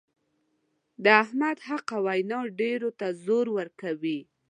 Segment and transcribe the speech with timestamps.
[1.03, 4.19] د احمد حقه وینا ډېرو ته زور ورکوي.